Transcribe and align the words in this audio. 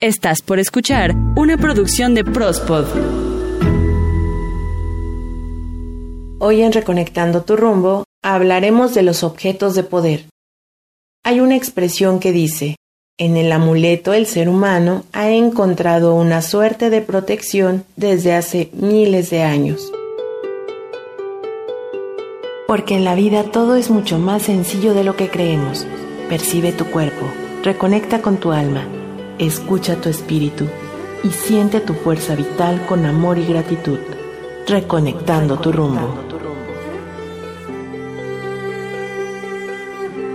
Estás 0.00 0.42
por 0.42 0.60
escuchar 0.60 1.12
una 1.34 1.56
producción 1.56 2.14
de 2.14 2.22
Prospod. 2.22 2.86
Hoy 6.38 6.62
en 6.62 6.72
Reconectando 6.72 7.42
tu 7.42 7.56
rumbo 7.56 8.04
hablaremos 8.22 8.94
de 8.94 9.02
los 9.02 9.24
objetos 9.24 9.74
de 9.74 9.82
poder. 9.82 10.26
Hay 11.24 11.40
una 11.40 11.56
expresión 11.56 12.20
que 12.20 12.30
dice, 12.30 12.76
en 13.18 13.36
el 13.36 13.50
amuleto 13.50 14.12
el 14.12 14.26
ser 14.26 14.48
humano 14.48 15.02
ha 15.12 15.30
encontrado 15.30 16.14
una 16.14 16.42
suerte 16.42 16.90
de 16.90 17.00
protección 17.00 17.84
desde 17.96 18.34
hace 18.34 18.70
miles 18.74 19.30
de 19.30 19.42
años. 19.42 19.92
Porque 22.68 22.94
en 22.94 23.02
la 23.02 23.16
vida 23.16 23.50
todo 23.50 23.74
es 23.74 23.90
mucho 23.90 24.20
más 24.20 24.44
sencillo 24.44 24.94
de 24.94 25.02
lo 25.02 25.16
que 25.16 25.28
creemos. 25.28 25.88
Percibe 26.28 26.70
tu 26.70 26.84
cuerpo, 26.84 27.26
reconecta 27.64 28.22
con 28.22 28.36
tu 28.36 28.52
alma, 28.52 28.86
escucha 29.38 29.96
tu 29.96 30.08
espíritu 30.08 30.66
y 31.22 31.30
siente 31.30 31.80
tu 31.80 31.94
fuerza 31.94 32.34
vital 32.34 32.84
con 32.86 33.06
amor 33.06 33.38
y 33.38 33.46
gratitud, 33.46 33.98
reconectando 34.66 35.58
tu 35.58 35.72
rumbo. 35.72 36.14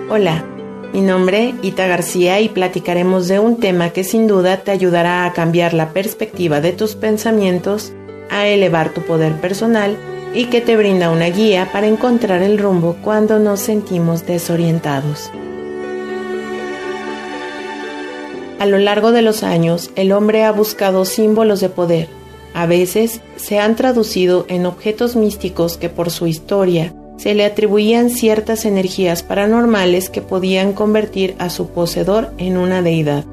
Hola, 0.09 0.45
mi 0.94 1.02
nombre 1.02 1.55
Ita 1.61 1.88
García 1.88 2.39
y 2.39 2.49
platicaremos 2.49 3.27
de 3.27 3.39
un 3.39 3.59
tema 3.59 3.89
que 3.89 4.03
sin 4.03 4.27
duda 4.27 4.58
te 4.58 4.71
ayudará 4.71 5.25
a 5.25 5.33
cambiar 5.33 5.73
la 5.73 5.89
perspectiva 5.89 6.61
de 6.61 6.72
tus 6.72 6.95
pensamientos, 6.95 7.94
a 8.30 8.47
elevar 8.47 8.89
tu 8.89 9.02
poder 9.02 9.33
personal 9.41 9.97
y 10.33 10.45
que 10.45 10.61
te 10.61 10.77
brinda 10.77 11.11
una 11.11 11.27
guía 11.27 11.70
para 11.72 11.88
encontrar 11.88 12.41
el 12.41 12.58
rumbo 12.58 12.97
cuando 13.02 13.39
nos 13.39 13.59
sentimos 13.59 14.25
desorientados. 14.25 15.31
A 18.59 18.66
lo 18.66 18.77
largo 18.77 19.12
de 19.12 19.21
los 19.21 19.43
años, 19.43 19.91
el 19.95 20.12
hombre 20.12 20.43
ha 20.43 20.52
buscado 20.52 21.05
símbolos 21.05 21.59
de 21.59 21.70
poder. 21.70 22.07
A 22.53 22.66
veces 22.66 23.21
se 23.35 23.59
han 23.59 23.75
traducido 23.75 24.45
en 24.47 24.66
objetos 24.66 25.16
místicos 25.16 25.78
que 25.78 25.89
por 25.89 26.11
su 26.11 26.28
historia 26.28 26.94
se 27.17 27.33
le 27.33 27.45
atribuían 27.45 28.09
ciertas 28.09 28.66
energías 28.66 29.23
paranormales 29.23 30.09
que 30.09 30.22
podían 30.22 30.73
convertir 30.73 31.36
a 31.39 31.50
su 31.50 31.67
poseedor 31.69 32.31
en 32.38 32.58
una 32.58 32.81
deidad. 32.81 33.25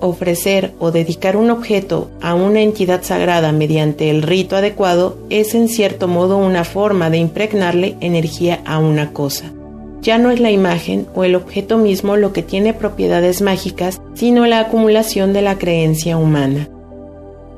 Ofrecer 0.00 0.74
o 0.78 0.92
dedicar 0.92 1.36
un 1.36 1.50
objeto 1.50 2.10
a 2.20 2.34
una 2.34 2.60
entidad 2.60 3.02
sagrada 3.02 3.50
mediante 3.50 4.10
el 4.10 4.22
rito 4.22 4.56
adecuado 4.56 5.18
es 5.30 5.54
en 5.54 5.68
cierto 5.68 6.06
modo 6.06 6.36
una 6.36 6.64
forma 6.64 7.10
de 7.10 7.18
impregnarle 7.18 7.96
energía 8.00 8.60
a 8.64 8.78
una 8.78 9.12
cosa. 9.12 9.52
Ya 10.02 10.18
no 10.18 10.30
es 10.30 10.40
la 10.40 10.50
imagen 10.50 11.06
o 11.14 11.24
el 11.24 11.34
objeto 11.34 11.76
mismo 11.76 12.16
lo 12.16 12.32
que 12.32 12.42
tiene 12.42 12.72
propiedades 12.74 13.42
mágicas, 13.42 14.00
sino 14.14 14.46
la 14.46 14.60
acumulación 14.60 15.32
de 15.32 15.42
la 15.42 15.58
creencia 15.58 16.16
humana. 16.16 16.68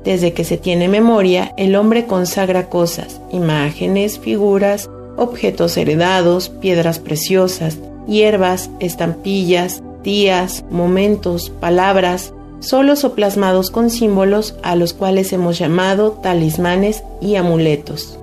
Desde 0.05 0.33
que 0.33 0.45
se 0.45 0.57
tiene 0.57 0.89
memoria, 0.89 1.53
el 1.57 1.77
hombre 1.77 2.07
consagra 2.07 2.69
cosas, 2.69 3.21
imágenes, 3.31 4.19
figuras, 4.19 4.89
objetos 5.17 5.77
heredados, 5.77 6.49
piedras 6.49 6.99
preciosas, 6.99 7.79
hierbas, 8.07 8.71
estampillas, 8.81 9.83
días, 10.03 10.65
momentos, 10.71 11.51
palabras, 11.51 12.33
solos 12.61 13.05
o 13.05 13.15
plasmados 13.15 13.71
con 13.71 13.91
símbolos 13.91 14.55
a 14.63 14.77
los 14.77 14.95
cuales 14.95 15.33
hemos 15.33 15.59
llamado 15.59 16.13
talismanes 16.23 17.03
y 17.21 17.37
amuletos. 17.37 18.20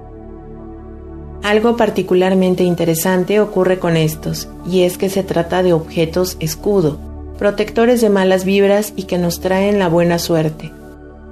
Algo 1.44 1.78
particularmente 1.78 2.64
interesante 2.64 3.40
ocurre 3.40 3.80
con 3.80 3.96
estos, 3.96 4.48
y 4.70 4.82
es 4.82 4.98
que 4.98 5.10
se 5.10 5.24
trata 5.24 5.64
de 5.64 5.74
objetos 5.74 6.38
escudo, 6.40 6.98
protectores 7.38 8.02
de 8.02 8.10
malas 8.10 8.44
vibras 8.44 8.94
y 8.96 9.04
que 9.04 9.18
nos 9.18 9.40
traen 9.40 9.80
la 9.80 9.88
buena 9.88 10.20
suerte. 10.20 10.72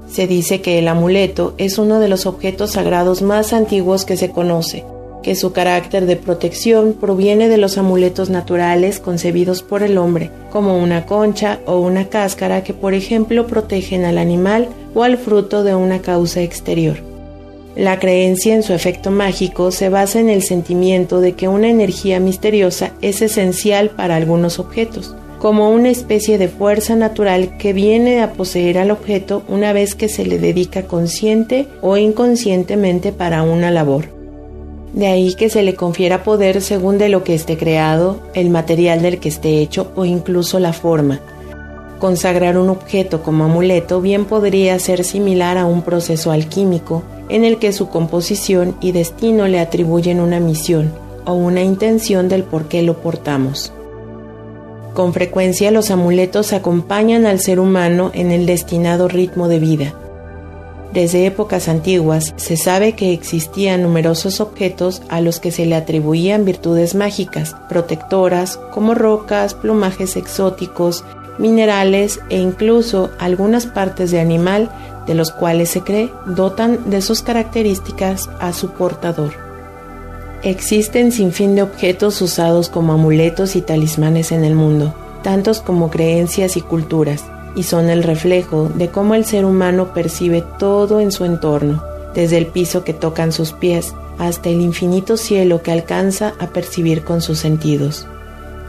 Se 0.07 0.27
dice 0.27 0.61
que 0.61 0.79
el 0.79 0.87
amuleto 0.87 1.55
es 1.57 1.77
uno 1.77 1.99
de 1.99 2.07
los 2.07 2.25
objetos 2.25 2.73
sagrados 2.73 3.21
más 3.21 3.53
antiguos 3.53 4.05
que 4.05 4.15
se 4.15 4.29
conoce, 4.29 4.85
que 5.23 5.35
su 5.35 5.51
carácter 5.51 6.05
de 6.05 6.15
protección 6.15 6.93
proviene 6.93 7.49
de 7.49 7.57
los 7.57 7.79
amuletos 7.79 8.29
naturales 8.29 8.99
concebidos 8.99 9.63
por 9.63 9.81
el 9.81 9.97
hombre, 9.97 10.29
como 10.51 10.77
una 10.77 11.07
concha 11.07 11.59
o 11.65 11.79
una 11.79 12.09
cáscara 12.09 12.63
que 12.63 12.75
por 12.75 12.93
ejemplo 12.93 13.47
protegen 13.47 14.05
al 14.05 14.19
animal 14.19 14.69
o 14.93 15.03
al 15.03 15.17
fruto 15.17 15.63
de 15.63 15.73
una 15.73 16.01
causa 16.03 16.41
exterior. 16.41 17.14
La 17.75 17.99
creencia 17.99 18.55
en 18.55 18.63
su 18.63 18.71
efecto 18.71 19.11
mágico 19.11 19.69
se 19.69 19.89
basa 19.89 20.21
en 20.21 20.29
el 20.29 20.43
sentimiento 20.43 21.19
de 21.19 21.33
que 21.33 21.49
una 21.49 21.67
energía 21.67 22.21
misteriosa 22.21 22.93
es 23.01 23.21
esencial 23.21 23.89
para 23.89 24.15
algunos 24.15 24.59
objetos, 24.59 25.13
como 25.39 25.69
una 25.69 25.89
especie 25.89 26.37
de 26.37 26.47
fuerza 26.47 26.95
natural 26.95 27.57
que 27.57 27.73
viene 27.73 28.21
a 28.21 28.31
poseer 28.31 28.77
al 28.77 28.91
objeto 28.91 29.43
una 29.49 29.73
vez 29.73 29.93
que 29.93 30.07
se 30.07 30.25
le 30.25 30.39
dedica 30.39 30.83
consciente 30.83 31.67
o 31.81 31.97
inconscientemente 31.97 33.11
para 33.11 33.43
una 33.43 33.71
labor. 33.71 34.05
De 34.93 35.07
ahí 35.07 35.33
que 35.33 35.49
se 35.49 35.61
le 35.61 35.75
confiera 35.75 36.23
poder 36.23 36.61
según 36.61 36.97
de 36.97 37.09
lo 37.09 37.25
que 37.25 37.35
esté 37.35 37.57
creado, 37.57 38.21
el 38.33 38.51
material 38.51 39.01
del 39.01 39.19
que 39.19 39.27
esté 39.27 39.59
hecho 39.59 39.91
o 39.97 40.05
incluso 40.05 40.59
la 40.59 40.71
forma. 40.71 41.19
Consagrar 41.99 42.57
un 42.57 42.69
objeto 42.69 43.21
como 43.21 43.43
amuleto 43.43 43.99
bien 43.99 44.23
podría 44.23 44.79
ser 44.79 45.03
similar 45.03 45.57
a 45.57 45.65
un 45.65 45.81
proceso 45.81 46.31
alquímico 46.31 47.03
en 47.29 47.43
el 47.43 47.57
que 47.57 47.73
su 47.73 47.89
composición 47.89 48.75
y 48.81 48.91
destino 48.91 49.47
le 49.47 49.59
atribuyen 49.59 50.19
una 50.19 50.39
misión 50.39 50.93
o 51.25 51.33
una 51.33 51.61
intención 51.61 52.29
del 52.29 52.43
por 52.43 52.67
qué 52.67 52.81
lo 52.81 53.01
portamos. 53.01 53.71
Con 54.93 55.13
frecuencia 55.13 55.71
los 55.71 55.91
amuletos 55.91 56.53
acompañan 56.53 57.25
al 57.25 57.39
ser 57.39 57.59
humano 57.59 58.11
en 58.13 58.31
el 58.31 58.45
destinado 58.45 59.07
ritmo 59.07 59.47
de 59.47 59.59
vida, 59.59 59.93
desde 60.95 61.25
épocas 61.25 61.67
antiguas 61.67 62.33
se 62.37 62.55
sabe 62.55 62.93
que 62.93 63.11
existían 63.11 63.83
numerosos 63.83 64.39
objetos 64.39 65.01
a 65.09 65.19
los 65.19 65.41
que 65.41 65.51
se 65.51 65.65
le 65.65 65.75
atribuían 65.75 66.45
virtudes 66.45 66.95
mágicas, 66.95 67.53
protectoras, 67.67 68.57
como 68.71 68.93
rocas, 68.95 69.55
plumajes 69.55 70.15
exóticos, 70.15 71.03
minerales 71.37 72.21
e 72.29 72.37
incluso 72.37 73.11
algunas 73.19 73.65
partes 73.65 74.09
de 74.09 74.21
animal 74.21 74.71
de 75.07 75.15
los 75.15 75.31
cuales 75.31 75.69
se 75.69 75.81
cree 75.81 76.11
dotan 76.25 76.89
de 76.89 77.01
sus 77.01 77.21
características 77.21 78.29
a 78.39 78.53
su 78.53 78.71
portador. 78.71 79.31
Existen 80.43 81.11
sin 81.11 81.31
fin 81.31 81.55
de 81.55 81.63
objetos 81.63 82.21
usados 82.21 82.69
como 82.69 82.93
amuletos 82.93 83.55
y 83.55 83.61
talismanes 83.61 84.31
en 84.31 84.43
el 84.43 84.55
mundo, 84.55 84.93
tantos 85.23 85.61
como 85.61 85.89
creencias 85.89 86.57
y 86.57 86.61
culturas 86.61 87.23
y 87.55 87.63
son 87.63 87.89
el 87.89 88.03
reflejo 88.03 88.69
de 88.75 88.89
cómo 88.89 89.15
el 89.15 89.25
ser 89.25 89.45
humano 89.45 89.93
percibe 89.93 90.43
todo 90.59 90.99
en 90.99 91.11
su 91.11 91.25
entorno, 91.25 91.81
desde 92.13 92.37
el 92.37 92.47
piso 92.47 92.83
que 92.83 92.93
tocan 92.93 93.31
sus 93.31 93.53
pies 93.53 93.93
hasta 94.19 94.49
el 94.49 94.61
infinito 94.61 95.17
cielo 95.17 95.61
que 95.61 95.71
alcanza 95.71 96.33
a 96.39 96.47
percibir 96.47 97.03
con 97.03 97.21
sus 97.21 97.39
sentidos. 97.39 98.07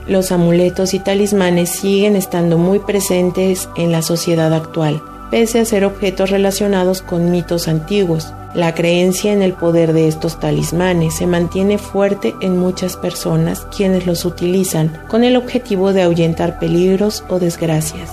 Los 0.07 0.31
amuletos 0.31 0.95
y 0.95 1.01
talismanes 1.01 1.71
siguen 1.71 2.15
estando 2.15 2.59
muy 2.59 2.79
presentes 2.79 3.69
en 3.77 3.91
la 3.91 4.03
sociedad 4.03 4.55
actual, 4.55 5.03
pese 5.31 5.61
a 5.61 5.65
ser 5.65 5.85
objetos 5.85 6.31
relacionados 6.31 7.03
con 7.03 7.31
mitos 7.31 7.69
antiguos. 7.69 8.33
La 8.55 8.75
creencia 8.75 9.33
en 9.33 9.43
el 9.43 9.53
poder 9.53 9.93
de 9.93 10.09
estos 10.09 10.41
talismanes 10.41 11.17
se 11.17 11.27
mantiene 11.27 11.79
fuerte 11.79 12.35
en 12.41 12.59
muchas 12.59 12.97
personas 12.97 13.67
quienes 13.77 14.07
los 14.07 14.25
utilizan 14.25 15.03
con 15.09 15.25
el 15.25 15.37
objetivo 15.37 15.93
de 15.93 16.03
ahuyentar 16.03 16.59
peligros 16.59 17.25
o 17.29 17.39
desgracias. 17.39 18.11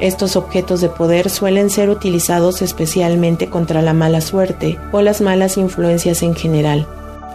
Estos 0.00 0.34
objetos 0.34 0.80
de 0.80 0.88
poder 0.88 1.28
suelen 1.28 1.68
ser 1.68 1.90
utilizados 1.90 2.62
especialmente 2.62 3.50
contra 3.50 3.82
la 3.82 3.92
mala 3.92 4.22
suerte 4.22 4.78
o 4.92 5.02
las 5.02 5.20
malas 5.20 5.58
influencias 5.58 6.22
en 6.22 6.34
general. 6.34 6.86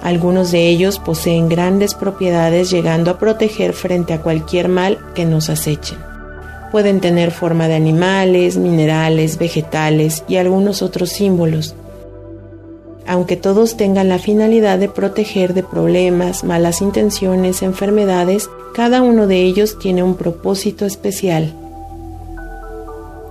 Algunos 0.01 0.51
de 0.51 0.67
ellos 0.67 0.99
poseen 0.99 1.47
grandes 1.47 1.93
propiedades 1.93 2.69
llegando 2.69 3.11
a 3.11 3.17
proteger 3.17 3.73
frente 3.73 4.13
a 4.13 4.21
cualquier 4.21 4.67
mal 4.67 4.97
que 5.13 5.25
nos 5.25 5.49
aceche. 5.49 5.95
Pueden 6.75 6.99
tener 6.99 7.31
forma 7.31 7.69
de 7.69 7.75
animales, 7.75 8.57
minerales, 8.57 9.37
vegetales 9.37 10.25
y 10.27 10.35
algunos 10.35 10.81
otros 10.81 11.09
símbolos. 11.09 11.73
Aunque 13.07 13.37
todos 13.37 13.77
tengan 13.77 14.09
la 14.09 14.19
finalidad 14.19 14.77
de 14.77 14.89
proteger 14.89 15.53
de 15.53 15.63
problemas, 15.63 16.43
malas 16.43 16.81
intenciones, 16.81 17.61
enfermedades, 17.61 18.49
cada 18.73 19.01
uno 19.01 19.25
de 19.25 19.41
ellos 19.43 19.79
tiene 19.79 20.03
un 20.03 20.15
propósito 20.15 20.85
especial 20.85 21.53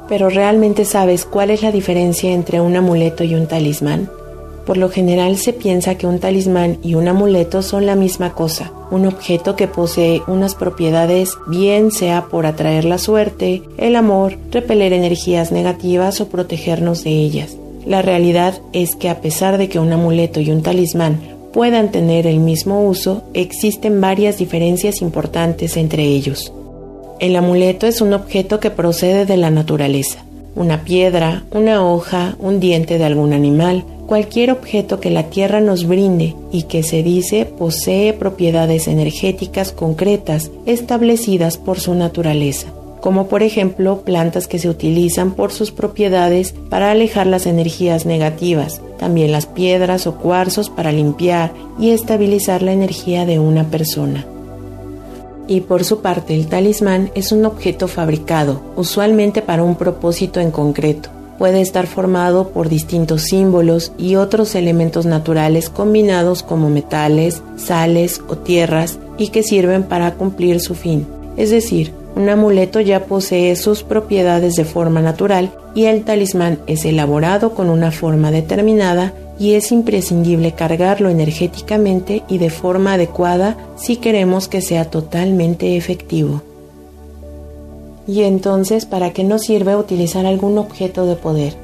pero 0.09 0.29
¿realmente 0.29 0.85
sabes 0.85 1.25
cuál 1.25 1.51
es 1.51 1.63
la 1.63 1.73
diferencia 1.73 2.31
entre 2.31 2.61
un 2.61 2.77
amuleto 2.77 3.25
y 3.25 3.35
un 3.35 3.47
talismán? 3.47 4.11
Por 4.67 4.79
lo 4.79 4.89
general 4.89 5.37
se 5.37 5.53
piensa 5.53 5.97
que 5.97 6.07
un 6.07 6.19
talismán 6.19 6.79
y 6.83 6.95
un 6.95 7.07
amuleto 7.07 7.63
son 7.63 7.85
la 7.85 7.97
misma 7.97 8.33
cosa, 8.33 8.73
un 8.91 9.07
objeto 9.07 9.57
que 9.57 9.69
posee 9.69 10.23
unas 10.27 10.55
propiedades 10.55 11.31
bien 11.47 11.91
sea 11.91 12.27
por 12.31 12.47
atraer 12.47 12.87
la 12.87 12.99
suerte, 12.99 13.63
el 13.77 13.95
amor, 13.95 14.39
repeler 14.51 14.93
energías 14.95 15.53
negativas 15.53 16.21
o 16.21 16.29
protegernos 16.29 17.05
de 17.05 17.11
ellas. 17.11 17.57
La 17.85 18.01
realidad 18.01 18.55
es 18.73 18.97
que 18.97 19.11
a 19.11 19.21
pesar 19.21 19.59
de 19.59 19.69
que 19.69 19.79
un 19.79 19.93
amuleto 19.93 20.41
y 20.41 20.51
un 20.51 20.63
talismán 20.63 21.21
puedan 21.53 21.91
tener 21.91 22.27
el 22.27 22.41
mismo 22.41 22.85
uso, 22.85 23.23
existen 23.35 24.01
varias 24.01 24.39
diferencias 24.39 25.03
importantes 25.03 25.77
entre 25.77 26.05
ellos. 26.05 26.53
El 27.21 27.37
amuleto 27.37 27.87
es 27.87 28.01
un 28.01 28.13
objeto 28.13 28.59
que 28.59 28.71
procede 28.71 29.27
de 29.27 29.37
la 29.37 29.51
naturaleza. 29.51 30.25
Una 30.57 30.85
piedra, 30.85 31.45
una 31.53 31.85
hoja, 31.85 32.37
un 32.39 32.59
diente 32.59 32.99
de 32.99 33.05
algún 33.05 33.33
animal, 33.33 33.85
cualquier 34.07 34.51
objeto 34.51 35.01
que 35.01 35.11
la 35.11 35.25
Tierra 35.31 35.61
nos 35.61 35.87
brinde 35.87 36.35
y 36.53 36.65
que 36.65 36.83
se 36.83 37.03
dice 37.03 37.47
posee 37.47 38.13
propiedades 38.13 38.89
energéticas 38.89 39.73
concretas 39.73 40.51
establecidas 40.67 41.59
por 41.59 41.81
su 41.81 41.95
naturaleza, 41.95 42.69
como 43.01 43.29
por 43.29 43.43
ejemplo 43.43 44.03
plantas 44.03 44.47
que 44.47 44.59
se 44.59 44.69
utilizan 44.69 45.35
por 45.35 45.53
sus 45.53 45.73
propiedades 45.73 46.55
para 46.71 46.91
alejar 46.91 47.27
las 47.27 47.47
energías 47.47 48.07
negativas, 48.07 48.81
también 48.99 49.33
las 49.33 49.47
piedras 49.47 50.07
o 50.07 50.17
cuarzos 50.17 50.71
para 50.71 50.93
limpiar 50.93 51.53
y 51.79 51.91
estabilizar 51.91 52.63
la 52.63 52.73
energía 52.73 53.27
de 53.27 53.39
una 53.39 53.71
persona. 53.71 54.27
Y 55.47 55.61
por 55.61 55.85
su 55.85 56.01
parte, 56.01 56.35
el 56.35 56.47
talismán 56.47 57.11
es 57.15 57.31
un 57.31 57.45
objeto 57.45 57.87
fabricado, 57.87 58.63
usualmente 58.77 59.43
para 59.43 59.63
un 59.63 59.77
propósito 59.77 60.41
en 60.41 60.51
concreto. 60.51 61.11
Puede 61.39 61.61
estar 61.61 61.87
formado 61.87 62.49
por 62.51 62.69
distintos 62.69 63.23
símbolos 63.23 63.93
y 63.99 64.17
otros 64.17 64.55
elementos 64.55 65.05
naturales 65.05 65.69
combinados 65.69 66.43
como 66.43 66.71
metales, 66.71 67.43
sales 67.57 68.21
o 68.29 68.37
tierras 68.37 68.99
y 69.19 69.29
que 69.29 69.43
sirven 69.43 69.83
para 69.83 70.15
cumplir 70.15 70.61
su 70.61 70.75
fin. 70.75 71.07
Es 71.37 71.51
decir, 71.51 71.93
un 72.15 72.29
amuleto 72.29 72.81
ya 72.81 73.07
posee 73.07 73.57
sus 73.57 73.83
propiedades 73.83 74.55
de 74.55 74.65
forma 74.65 75.03
natural 75.03 75.51
y 75.75 75.87
el 75.87 76.05
talismán 76.05 76.61
es 76.69 76.85
elaborado 76.85 77.55
con 77.55 77.69
una 77.69 77.91
forma 77.91 78.31
determinada 78.31 79.13
y 79.39 79.55
es 79.55 79.73
imprescindible 79.73 80.53
cargarlo 80.53 81.09
energéticamente 81.09 82.23
y 82.29 82.39
de 82.39 82.51
forma 82.51 82.95
adecuada 82.95 83.57
si 83.77 83.97
queremos 83.97 84.47
que 84.47 84.61
sea 84.61 84.85
totalmente 84.85 85.77
efectivo. 85.77 86.43
Y 88.07 88.23
entonces, 88.23 88.85
¿para 88.87 89.13
qué 89.13 89.25
nos 89.25 89.43
sirve 89.43 89.77
utilizar 89.77 90.27
algún 90.27 90.59
objeto 90.59 91.07
de 91.07 91.17
poder? 91.17 91.55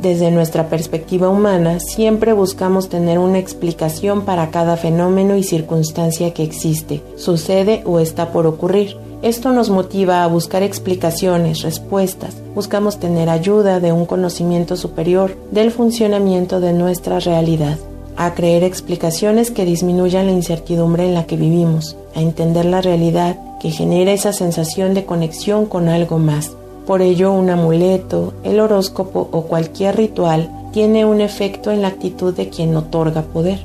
Desde 0.00 0.32
nuestra 0.32 0.68
perspectiva 0.68 1.28
humana, 1.28 1.78
siempre 1.78 2.32
buscamos 2.32 2.88
tener 2.88 3.18
una 3.18 3.38
explicación 3.38 4.22
para 4.22 4.50
cada 4.50 4.76
fenómeno 4.76 5.36
y 5.36 5.44
circunstancia 5.44 6.34
que 6.34 6.42
existe, 6.42 7.00
sucede 7.16 7.82
o 7.86 8.00
está 8.00 8.32
por 8.32 8.46
ocurrir. 8.46 8.96
Esto 9.22 9.52
nos 9.52 9.70
motiva 9.70 10.24
a 10.24 10.26
buscar 10.26 10.62
explicaciones, 10.62 11.62
respuestas, 11.62 12.36
buscamos 12.54 12.98
tener 12.98 13.30
ayuda 13.30 13.80
de 13.80 13.92
un 13.92 14.04
conocimiento 14.04 14.76
superior 14.76 15.36
del 15.52 15.70
funcionamiento 15.70 16.60
de 16.60 16.72
nuestra 16.72 17.20
realidad, 17.20 17.78
a 18.16 18.34
creer 18.34 18.64
explicaciones 18.64 19.52
que 19.52 19.64
disminuyan 19.64 20.26
la 20.26 20.32
incertidumbre 20.32 21.06
en 21.06 21.14
la 21.14 21.24
que 21.24 21.36
vivimos, 21.36 21.96
a 22.14 22.20
entender 22.20 22.64
la 22.64 22.82
realidad 22.82 23.38
que 23.64 23.70
genera 23.70 24.12
esa 24.12 24.34
sensación 24.34 24.92
de 24.92 25.06
conexión 25.06 25.64
con 25.64 25.88
algo 25.88 26.18
más. 26.18 26.52
Por 26.86 27.00
ello, 27.00 27.32
un 27.32 27.48
amuleto, 27.48 28.34
el 28.42 28.60
horóscopo 28.60 29.26
o 29.32 29.44
cualquier 29.44 29.96
ritual 29.96 30.50
tiene 30.74 31.06
un 31.06 31.22
efecto 31.22 31.70
en 31.70 31.80
la 31.80 31.88
actitud 31.88 32.34
de 32.34 32.50
quien 32.50 32.76
otorga 32.76 33.22
poder 33.22 33.60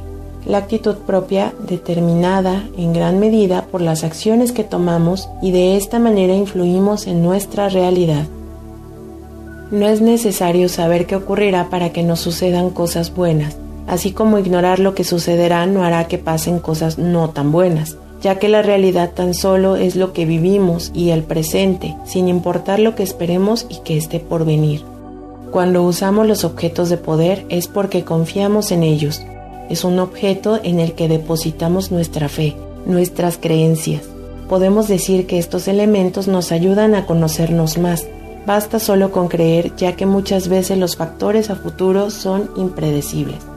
la 0.45 0.59
actitud 0.59 0.95
propia 0.95 1.53
determinada 1.67 2.63
en 2.77 2.93
gran 2.93 3.19
medida 3.19 3.65
por 3.65 3.81
las 3.81 4.05
acciones 4.05 4.53
que 4.53 4.63
tomamos 4.63 5.27
y 5.41 5.51
de 5.51 5.75
esta 5.75 5.99
manera 5.99 6.33
influimos 6.33 7.05
en 7.05 7.21
nuestra 7.21 7.67
realidad. 7.67 8.25
No 9.69 9.85
es 9.85 9.99
necesario 9.99 10.69
saber 10.69 11.07
qué 11.07 11.17
ocurrirá 11.17 11.69
para 11.69 11.91
que 11.91 12.03
nos 12.03 12.21
sucedan 12.21 12.69
cosas 12.69 13.13
buenas, 13.13 13.57
así 13.85 14.13
como 14.13 14.39
ignorar 14.39 14.79
lo 14.79 14.95
que 14.95 15.03
sucederá 15.03 15.65
no 15.65 15.83
hará 15.83 16.07
que 16.07 16.19
pasen 16.19 16.59
cosas 16.59 16.97
no 16.97 17.31
tan 17.31 17.51
buenas, 17.51 17.97
ya 18.21 18.39
que 18.39 18.50
la 18.50 18.62
realidad 18.62 19.12
tan 19.13 19.33
solo 19.33 19.75
es 19.75 19.95
lo 19.95 20.13
que 20.13 20.25
vivimos 20.25 20.92
y 20.94 21.10
el 21.10 21.24
presente, 21.24 21.95
sin 22.06 22.27
importar 22.27 22.80
lo 22.80 22.95
que 22.95 23.04
esperemos 23.04 23.66
y 23.69 23.77
que 23.83 23.98
esté 23.98 24.19
por 24.19 24.45
venir. 24.45 24.83
Cuando 25.51 25.83
usamos 25.83 26.27
los 26.27 26.44
objetos 26.44 26.89
de 26.89 26.98
poder 26.98 27.45
es 27.50 27.68
porque 27.68 28.04
confiamos 28.04 28.71
en 28.71 28.83
ellos, 28.83 29.21
es 29.69 29.83
un 29.83 30.00
objeto 30.00 30.60
en 30.63 30.80
el 30.80 30.94
que 30.94 31.07
depositamos 31.07 31.92
nuestra 31.92 32.27
fe, 32.27 32.56
nuestras 32.86 33.38
creencias. 33.38 34.04
Podemos 34.50 34.88
decir 34.88 35.27
que 35.27 35.38
estos 35.38 35.68
elementos 35.68 36.27
nos 36.27 36.51
ayudan 36.51 36.95
a 36.95 37.06
conocernos 37.06 37.77
más. 37.77 38.07
Basta 38.48 38.80
solo 38.80 39.12
con 39.12 39.27
creer 39.27 39.75
ya 39.75 39.95
que 39.95 40.07
muchas 40.07 40.48
veces 40.48 40.77
los 40.77 40.95
factores 40.95 41.51
a 41.51 41.56
futuro 41.56 42.10
son 42.10 42.50
impredecibles. 42.57 43.48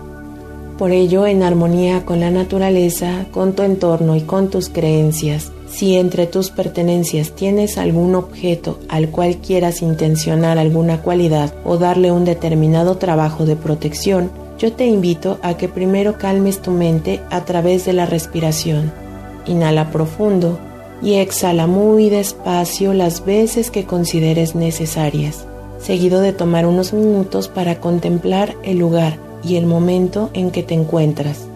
Por 0.78 0.90
ello, 0.90 1.26
en 1.26 1.42
armonía 1.42 2.04
con 2.04 2.20
la 2.20 2.30
naturaleza, 2.30 3.26
con 3.30 3.52
tu 3.52 3.62
entorno 3.62 4.16
y 4.16 4.22
con 4.22 4.48
tus 4.48 4.69
creencias, 4.69 5.52
si 5.69 5.96
entre 5.96 6.26
tus 6.26 6.50
pertenencias 6.50 7.32
tienes 7.32 7.78
algún 7.78 8.14
objeto 8.14 8.78
al 8.88 9.10
cual 9.10 9.36
quieras 9.36 9.82
intencionar 9.82 10.58
alguna 10.58 11.02
cualidad 11.02 11.54
o 11.64 11.78
darle 11.78 12.10
un 12.10 12.24
determinado 12.24 12.96
trabajo 12.96 13.46
de 13.46 13.56
protección, 13.56 14.30
yo 14.58 14.72
te 14.72 14.86
invito 14.86 15.38
a 15.42 15.56
que 15.56 15.69
primero 15.69 16.19
calmes 16.19 16.60
tu 16.60 16.70
mente 16.70 17.20
a 17.30 17.44
través 17.44 17.84
de 17.84 17.92
la 17.92 18.06
respiración. 18.06 18.92
Inhala 19.46 19.90
profundo 19.90 20.58
y 21.02 21.14
exhala 21.14 21.66
muy 21.66 22.10
despacio 22.10 22.94
las 22.94 23.25
veces 23.25 23.70
que 23.70 23.84
consideres 23.84 24.54
necesarias, 24.54 25.46
seguido 25.78 26.20
de 26.20 26.32
tomar 26.32 26.66
unos 26.66 26.92
minutos 26.92 27.48
para 27.48 27.80
contemplar 27.80 28.54
el 28.62 28.78
lugar 28.78 29.31
y 29.44 29.56
el 29.56 29.66
momento 29.66 30.30
en 30.34 30.50
que 30.50 30.62
te 30.62 30.74
encuentras. 30.74 31.46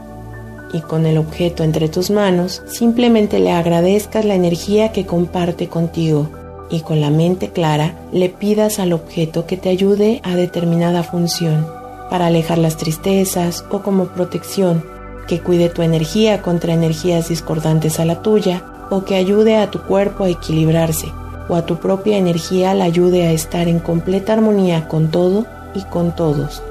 Y 0.72 0.80
con 0.80 1.06
el 1.06 1.18
objeto 1.18 1.62
entre 1.62 1.88
tus 1.88 2.10
manos, 2.10 2.62
simplemente 2.66 3.38
le 3.38 3.52
agradezcas 3.52 4.24
la 4.24 4.34
energía 4.34 4.92
que 4.92 5.06
comparte 5.06 5.68
contigo 5.68 6.28
y 6.70 6.80
con 6.80 7.00
la 7.00 7.10
mente 7.10 7.50
clara 7.50 7.94
le 8.12 8.28
pidas 8.28 8.78
al 8.78 8.92
objeto 8.92 9.46
que 9.46 9.56
te 9.56 9.68
ayude 9.68 10.20
a 10.24 10.34
determinada 10.34 11.02
función 11.02 11.66
para 12.10 12.26
alejar 12.26 12.58
las 12.58 12.76
tristezas 12.76 13.64
o 13.70 13.82
como 13.82 14.06
protección, 14.06 14.84
que 15.28 15.40
cuide 15.40 15.68
tu 15.68 15.82
energía 15.82 16.42
contra 16.42 16.72
energías 16.72 17.28
discordantes 17.28 17.98
a 18.00 18.04
la 18.04 18.22
tuya 18.22 18.62
o 18.90 19.04
que 19.04 19.16
ayude 19.16 19.56
a 19.56 19.70
tu 19.70 19.82
cuerpo 19.82 20.24
a 20.24 20.28
equilibrarse 20.28 21.06
o 21.48 21.54
a 21.54 21.66
tu 21.66 21.76
propia 21.76 22.16
energía 22.16 22.74
la 22.74 22.84
ayude 22.84 23.26
a 23.26 23.32
estar 23.32 23.68
en 23.68 23.78
completa 23.78 24.32
armonía 24.32 24.88
con 24.88 25.10
todo 25.10 25.46
y 25.74 25.82
con 25.82 26.14
todos. 26.14 26.62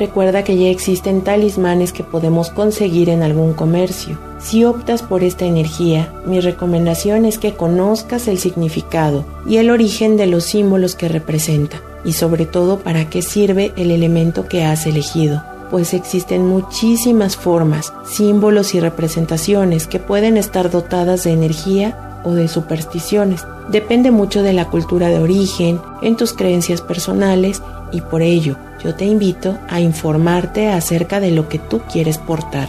Recuerda 0.00 0.44
que 0.44 0.56
ya 0.56 0.70
existen 0.70 1.20
talismanes 1.20 1.92
que 1.92 2.04
podemos 2.04 2.48
conseguir 2.48 3.10
en 3.10 3.22
algún 3.22 3.52
comercio. 3.52 4.18
Si 4.38 4.64
optas 4.64 5.02
por 5.02 5.22
esta 5.22 5.44
energía, 5.44 6.10
mi 6.24 6.40
recomendación 6.40 7.26
es 7.26 7.36
que 7.36 7.52
conozcas 7.52 8.26
el 8.26 8.38
significado 8.38 9.26
y 9.46 9.58
el 9.58 9.68
origen 9.68 10.16
de 10.16 10.26
los 10.26 10.44
símbolos 10.44 10.94
que 10.94 11.08
representa 11.08 11.82
y 12.02 12.14
sobre 12.14 12.46
todo 12.46 12.78
para 12.78 13.10
qué 13.10 13.20
sirve 13.20 13.74
el 13.76 13.90
elemento 13.90 14.48
que 14.48 14.64
has 14.64 14.86
elegido, 14.86 15.44
pues 15.70 15.92
existen 15.92 16.46
muchísimas 16.46 17.36
formas, 17.36 17.92
símbolos 18.06 18.74
y 18.74 18.80
representaciones 18.80 19.86
que 19.86 19.98
pueden 19.98 20.38
estar 20.38 20.70
dotadas 20.70 21.24
de 21.24 21.32
energía 21.32 22.22
o 22.24 22.32
de 22.32 22.48
supersticiones. 22.48 23.44
Depende 23.68 24.10
mucho 24.10 24.42
de 24.42 24.54
la 24.54 24.64
cultura 24.64 25.08
de 25.08 25.18
origen, 25.18 25.78
en 26.00 26.16
tus 26.16 26.32
creencias 26.32 26.80
personales 26.80 27.60
y 27.92 28.00
por 28.00 28.22
ello 28.22 28.56
yo 28.82 28.94
te 28.94 29.04
invito 29.04 29.58
a 29.68 29.80
informarte 29.80 30.68
acerca 30.68 31.20
de 31.20 31.30
lo 31.30 31.48
que 31.48 31.58
tú 31.58 31.80
quieres 31.90 32.18
portar. 32.18 32.68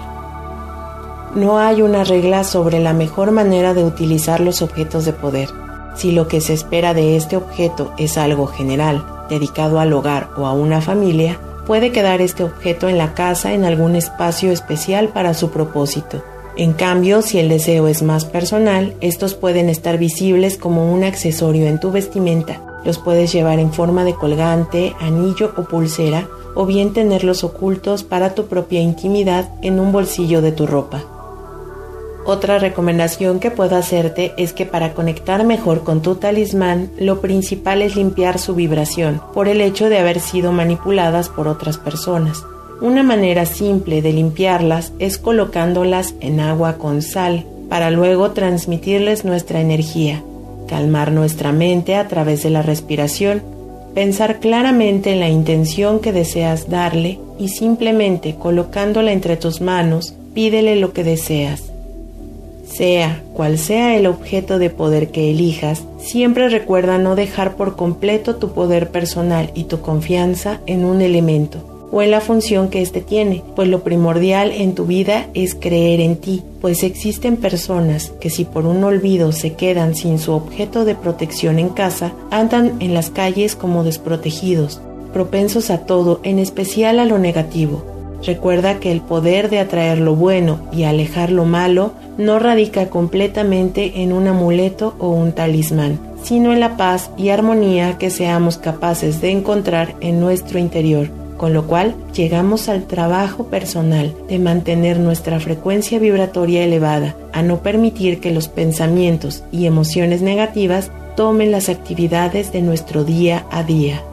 No 1.35 1.59
hay 1.59 1.81
una 1.81 2.03
regla 2.03 2.43
sobre 2.43 2.79
la 2.79 2.93
mejor 2.93 3.31
manera 3.31 3.73
de 3.73 3.83
utilizar 3.83 4.41
los 4.41 4.61
objetos 4.61 5.05
de 5.05 5.13
poder. 5.13 5.49
Si 5.95 6.11
lo 6.11 6.27
que 6.27 6.41
se 6.41 6.53
espera 6.53 6.93
de 6.93 7.15
este 7.15 7.37
objeto 7.37 7.93
es 7.97 8.17
algo 8.17 8.47
general, 8.47 9.05
dedicado 9.29 9.79
al 9.79 9.93
hogar 9.93 10.29
o 10.37 10.45
a 10.45 10.53
una 10.53 10.81
familia, 10.81 11.39
puede 11.65 11.91
quedar 11.91 12.21
este 12.21 12.43
objeto 12.43 12.89
en 12.89 12.97
la 12.97 13.13
casa 13.13 13.53
en 13.53 13.63
algún 13.63 13.95
espacio 13.95 14.51
especial 14.51 15.09
para 15.09 15.33
su 15.33 15.51
propósito. 15.51 16.23
En 16.57 16.73
cambio, 16.73 17.21
si 17.21 17.39
el 17.39 17.47
deseo 17.47 17.87
es 17.87 18.03
más 18.03 18.25
personal, 18.25 18.93
estos 18.99 19.33
pueden 19.35 19.69
estar 19.69 19.97
visibles 19.97 20.57
como 20.57 20.91
un 20.93 21.05
accesorio 21.05 21.67
en 21.67 21.79
tu 21.79 21.91
vestimenta. 21.91 22.59
Los 22.83 22.97
puedes 22.97 23.31
llevar 23.31 23.59
en 23.59 23.71
forma 23.71 24.03
de 24.03 24.15
colgante, 24.15 24.95
anillo 24.99 25.53
o 25.55 25.63
pulsera, 25.63 26.27
o 26.55 26.65
bien 26.65 26.93
tenerlos 26.93 27.43
ocultos 27.43 28.03
para 28.03 28.35
tu 28.35 28.45
propia 28.47 28.81
intimidad 28.81 29.49
en 29.61 29.79
un 29.79 29.91
bolsillo 29.91 30.41
de 30.41 30.51
tu 30.51 30.67
ropa. 30.67 31.03
Otra 32.23 32.59
recomendación 32.59 33.39
que 33.39 33.49
puedo 33.49 33.75
hacerte 33.75 34.33
es 34.37 34.53
que 34.53 34.67
para 34.67 34.93
conectar 34.93 35.43
mejor 35.43 35.83
con 35.83 36.01
tu 36.01 36.15
talismán, 36.15 36.91
lo 36.99 37.19
principal 37.19 37.81
es 37.81 37.95
limpiar 37.95 38.37
su 38.37 38.53
vibración 38.53 39.21
por 39.33 39.47
el 39.47 39.59
hecho 39.59 39.89
de 39.89 39.97
haber 39.97 40.19
sido 40.19 40.51
manipuladas 40.51 41.29
por 41.29 41.47
otras 41.47 41.77
personas. 41.77 42.45
Una 42.79 43.01
manera 43.01 43.45
simple 43.45 44.01
de 44.03 44.13
limpiarlas 44.13 44.93
es 44.99 45.17
colocándolas 45.17 46.13
en 46.19 46.39
agua 46.39 46.77
con 46.77 47.01
sal 47.01 47.45
para 47.69 47.89
luego 47.89 48.31
transmitirles 48.31 49.25
nuestra 49.25 49.59
energía, 49.59 50.23
calmar 50.71 51.11
nuestra 51.11 51.51
mente 51.51 51.95
a 51.95 52.07
través 52.07 52.43
de 52.43 52.49
la 52.49 52.61
respiración, 52.61 53.43
pensar 53.93 54.39
claramente 54.39 55.11
en 55.11 55.19
la 55.19 55.27
intención 55.27 55.99
que 55.99 56.13
deseas 56.13 56.69
darle 56.69 57.19
y 57.37 57.49
simplemente 57.49 58.35
colocándola 58.35 59.11
entre 59.11 59.35
tus 59.35 59.59
manos, 59.59 60.13
pídele 60.33 60.77
lo 60.77 60.93
que 60.93 61.03
deseas. 61.03 61.73
Sea 62.65 63.21
cual 63.33 63.57
sea 63.57 63.97
el 63.97 64.07
objeto 64.07 64.59
de 64.59 64.69
poder 64.69 65.09
que 65.09 65.29
elijas, 65.29 65.83
siempre 65.99 66.47
recuerda 66.47 66.97
no 66.97 67.17
dejar 67.17 67.57
por 67.57 67.75
completo 67.75 68.37
tu 68.37 68.53
poder 68.53 68.91
personal 68.91 69.51
y 69.53 69.65
tu 69.65 69.81
confianza 69.81 70.61
en 70.67 70.85
un 70.85 71.01
elemento 71.01 71.70
o 71.91 72.01
en 72.01 72.11
la 72.11 72.21
función 72.21 72.69
que 72.69 72.81
éste 72.81 73.01
tiene, 73.01 73.43
pues 73.55 73.67
lo 73.67 73.83
primordial 73.83 74.51
en 74.51 74.73
tu 74.73 74.85
vida 74.85 75.27
es 75.33 75.55
creer 75.55 75.99
en 75.99 76.17
ti, 76.17 76.41
pues 76.61 76.83
existen 76.83 77.37
personas 77.37 78.11
que 78.21 78.29
si 78.29 78.45
por 78.45 78.65
un 78.65 78.83
olvido 78.83 79.31
se 79.31 79.53
quedan 79.53 79.95
sin 79.95 80.17
su 80.17 80.31
objeto 80.31 80.85
de 80.85 80.95
protección 80.95 81.59
en 81.59 81.69
casa, 81.69 82.13
andan 82.29 82.77
en 82.79 82.93
las 82.93 83.09
calles 83.09 83.55
como 83.55 83.83
desprotegidos, 83.83 84.81
propensos 85.13 85.69
a 85.69 85.79
todo, 85.85 86.21
en 86.23 86.39
especial 86.39 86.99
a 86.99 87.05
lo 87.05 87.17
negativo. 87.17 87.83
Recuerda 88.23 88.79
que 88.79 88.91
el 88.91 89.01
poder 89.01 89.49
de 89.49 89.59
atraer 89.59 89.97
lo 89.97 90.15
bueno 90.15 90.59
y 90.71 90.83
alejar 90.83 91.31
lo 91.31 91.45
malo 91.45 91.93
no 92.17 92.37
radica 92.37 92.89
completamente 92.89 94.01
en 94.03 94.13
un 94.13 94.27
amuleto 94.27 94.93
o 94.99 95.09
un 95.09 95.31
talismán, 95.31 95.99
sino 96.23 96.53
en 96.53 96.59
la 96.59 96.77
paz 96.77 97.09
y 97.17 97.29
armonía 97.29 97.97
que 97.97 98.11
seamos 98.11 98.59
capaces 98.59 99.21
de 99.21 99.31
encontrar 99.31 99.95
en 100.01 100.19
nuestro 100.19 100.59
interior, 100.59 101.09
con 101.41 101.53
lo 101.53 101.65
cual 101.65 101.95
llegamos 102.13 102.69
al 102.69 102.85
trabajo 102.85 103.45
personal 103.45 104.13
de 104.29 104.37
mantener 104.37 104.99
nuestra 104.99 105.39
frecuencia 105.39 105.97
vibratoria 105.97 106.63
elevada, 106.63 107.15
a 107.33 107.41
no 107.41 107.63
permitir 107.63 108.19
que 108.19 108.29
los 108.29 108.47
pensamientos 108.47 109.43
y 109.51 109.65
emociones 109.65 110.21
negativas 110.21 110.91
tomen 111.15 111.49
las 111.49 111.67
actividades 111.67 112.53
de 112.53 112.61
nuestro 112.61 113.05
día 113.05 113.47
a 113.49 113.63
día. 113.63 114.03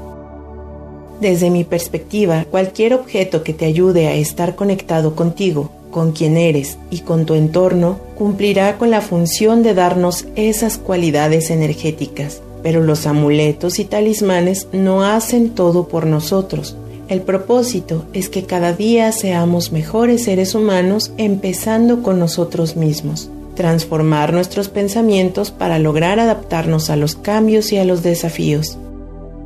Desde 1.21 1.51
mi 1.51 1.65
perspectiva, 1.65 2.47
cualquier 2.51 2.95
objeto 2.95 3.43
que 3.43 3.53
te 3.53 3.67
ayude 3.67 4.07
a 4.07 4.15
estar 4.15 4.55
conectado 4.55 5.15
contigo, 5.15 5.71
con 5.91 6.13
quien 6.13 6.39
eres 6.39 6.79
y 6.91 7.01
con 7.01 7.27
tu 7.27 7.35
entorno, 7.35 7.99
cumplirá 8.17 8.79
con 8.79 8.91
la 8.91 9.03
función 9.03 9.63
de 9.63 9.75
darnos 9.75 10.25
esas 10.35 10.79
cualidades 10.79 11.51
energéticas. 11.51 12.41
Pero 12.63 12.83
los 12.83 13.07
amuletos 13.07 13.79
y 13.81 13.85
talismanes 13.85 14.67
no 14.73 15.05
hacen 15.05 15.51
todo 15.51 15.89
por 15.89 16.07
nosotros. 16.07 16.75
El 17.09 17.23
propósito 17.23 18.05
es 18.13 18.29
que 18.29 18.45
cada 18.45 18.75
día 18.75 19.13
seamos 19.13 19.73
mejores 19.73 20.25
seres 20.25 20.55
humanos 20.55 21.11
empezando 21.17 22.03
con 22.03 22.19
nosotros 22.19 22.77
mismos. 22.77 23.31
Transformar 23.55 24.35
nuestros 24.35 24.69
pensamientos 24.69 25.51
para 25.51 25.79
lograr 25.79 26.21
adaptarnos 26.21 26.91
a 26.91 26.97
los 26.97 27.17
cambios 27.17 27.73
y 27.73 27.79
a 27.79 27.85
los 27.85 28.03
desafíos. 28.03 28.77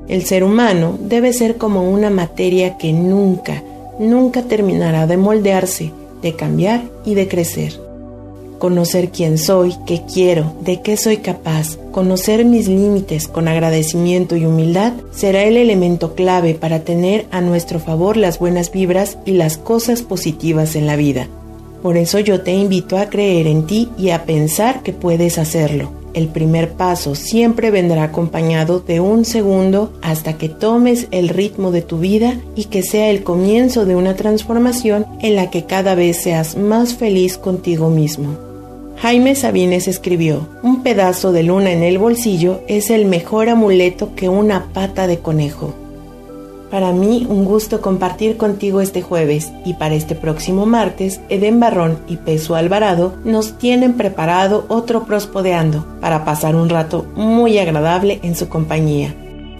El 0.08 0.24
ser 0.24 0.42
humano 0.42 0.98
debe 1.00 1.32
ser 1.32 1.56
como 1.56 1.88
una 1.88 2.10
materia 2.10 2.78
que 2.78 2.92
nunca, 2.92 3.62
nunca 4.00 4.42
terminará 4.42 5.06
de 5.06 5.16
moldearse, 5.16 5.92
de 6.20 6.34
cambiar 6.34 6.82
y 7.04 7.14
de 7.14 7.28
crecer. 7.28 7.81
Conocer 8.62 9.08
quién 9.08 9.38
soy, 9.38 9.74
qué 9.88 10.02
quiero, 10.06 10.54
de 10.60 10.82
qué 10.82 10.96
soy 10.96 11.16
capaz, 11.16 11.78
conocer 11.90 12.44
mis 12.44 12.68
límites 12.68 13.26
con 13.26 13.48
agradecimiento 13.48 14.36
y 14.36 14.46
humildad 14.46 14.92
será 15.10 15.42
el 15.42 15.56
elemento 15.56 16.14
clave 16.14 16.54
para 16.54 16.84
tener 16.84 17.26
a 17.32 17.40
nuestro 17.40 17.80
favor 17.80 18.16
las 18.16 18.38
buenas 18.38 18.70
vibras 18.70 19.18
y 19.24 19.32
las 19.32 19.58
cosas 19.58 20.02
positivas 20.02 20.76
en 20.76 20.86
la 20.86 20.94
vida. 20.94 21.26
Por 21.82 21.96
eso 21.96 22.20
yo 22.20 22.42
te 22.42 22.52
invito 22.52 22.98
a 22.98 23.06
creer 23.06 23.48
en 23.48 23.66
ti 23.66 23.88
y 23.98 24.10
a 24.10 24.26
pensar 24.26 24.84
que 24.84 24.92
puedes 24.92 25.38
hacerlo 25.38 25.90
el 26.14 26.28
primer 26.28 26.72
paso 26.74 27.14
siempre 27.14 27.70
vendrá 27.70 28.04
acompañado 28.04 28.80
de 28.80 29.00
un 29.00 29.24
segundo 29.24 29.94
hasta 30.02 30.36
que 30.36 30.50
tomes 30.50 31.08
el 31.10 31.30
ritmo 31.30 31.70
de 31.70 31.80
tu 31.80 31.98
vida 31.98 32.38
y 32.54 32.66
que 32.66 32.82
sea 32.82 33.08
el 33.08 33.24
comienzo 33.24 33.86
de 33.86 33.96
una 33.96 34.14
transformación 34.14 35.06
en 35.20 35.36
la 35.36 35.50
que 35.50 35.64
cada 35.64 35.94
vez 35.94 36.22
seas 36.22 36.54
más 36.56 36.94
feliz 36.94 37.38
contigo 37.38 37.88
mismo. 37.88 38.51
Jaime 39.02 39.34
Sabines 39.34 39.88
escribió, 39.88 40.46
un 40.62 40.84
pedazo 40.84 41.32
de 41.32 41.42
luna 41.42 41.72
en 41.72 41.82
el 41.82 41.98
bolsillo 41.98 42.60
es 42.68 42.88
el 42.88 43.04
mejor 43.04 43.48
amuleto 43.48 44.14
que 44.14 44.28
una 44.28 44.66
pata 44.72 45.08
de 45.08 45.18
conejo. 45.18 45.74
Para 46.70 46.92
mí 46.92 47.26
un 47.28 47.44
gusto 47.44 47.80
compartir 47.80 48.36
contigo 48.36 48.80
este 48.80 49.02
jueves 49.02 49.50
y 49.64 49.74
para 49.74 49.96
este 49.96 50.14
próximo 50.14 50.66
martes, 50.66 51.20
Eden 51.30 51.58
Barrón 51.58 51.98
y 52.06 52.16
Peso 52.18 52.54
Alvarado 52.54 53.14
nos 53.24 53.58
tienen 53.58 53.94
preparado 53.94 54.66
otro 54.68 55.04
Prospodeando 55.04 55.84
para 56.00 56.24
pasar 56.24 56.54
un 56.54 56.68
rato 56.68 57.04
muy 57.16 57.58
agradable 57.58 58.20
en 58.22 58.36
su 58.36 58.48
compañía. 58.48 59.16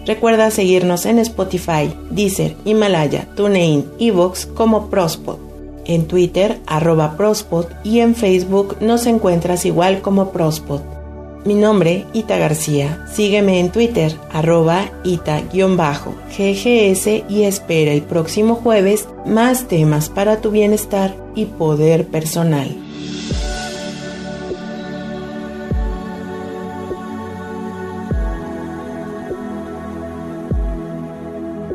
Recuerda 0.07 0.53
seguirnos 0.53 1.05
en 1.05 1.19
Spotify, 1.19 1.93
Deezer, 2.11 2.55
Himalaya, 2.65 3.27
TuneIn, 3.35 3.87
Evox 3.99 4.47
como 4.47 4.89
Prospod. 4.89 5.52
En 5.85 6.07
Twitter, 6.07 6.61
arroba 6.67 7.17
Prospod 7.17 7.67
y 7.85 8.01
en 8.01 8.15
Facebook 8.15 8.77
nos 8.81 9.07
encuentras 9.07 9.65
igual 9.65 10.01
como 10.01 10.31
Prospod. 10.31 10.81
Mi 11.45 11.55
nombre, 11.55 12.07
Ita 12.13 12.37
García. 12.39 13.05
Sígueme 13.13 13.59
en 13.59 13.73
Twitter, 13.73 14.17
arroba 14.33 14.93
Ita-GGS 15.03 15.47
y 17.29 17.43
espera 17.43 17.93
el 17.93 18.03
próximo 18.03 18.55
jueves 18.55 19.09
más 19.27 19.67
temas 19.67 20.09
para 20.09 20.41
tu 20.41 20.53
bienestar 20.53 21.17
y 21.35 21.47
poder 21.47 22.07
personal. 22.07 22.77